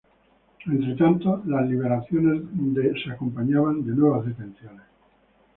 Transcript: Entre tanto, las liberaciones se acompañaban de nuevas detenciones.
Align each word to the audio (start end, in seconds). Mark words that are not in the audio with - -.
Entre 0.65 0.95
tanto, 0.95 1.43
las 1.45 1.69
liberaciones 1.69 2.41
se 3.05 3.11
acompañaban 3.11 3.85
de 3.85 3.91
nuevas 3.91 4.25
detenciones. 4.25 4.87